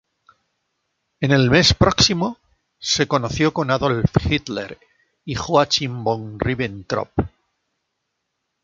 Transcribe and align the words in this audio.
En 1.19 1.29
el 1.29 1.51
mes 1.51 1.75
próximo, 1.75 2.39
se 2.79 3.07
conoció 3.07 3.53
con 3.53 3.69
Adolf 3.69 4.09
Hitler 4.27 4.79
y 5.25 5.35
Joachim 5.35 6.03
von 6.03 6.39
Ribbentrop. 6.39 7.11